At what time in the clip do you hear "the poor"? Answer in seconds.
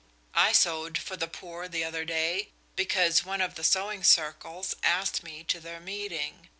1.15-1.67